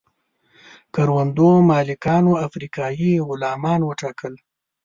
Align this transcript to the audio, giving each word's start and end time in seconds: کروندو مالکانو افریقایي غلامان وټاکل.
کروندو 0.93 1.49
مالکانو 1.69 2.33
افریقایي 2.47 3.11
غلامان 3.27 3.81
وټاکل. 3.85 4.33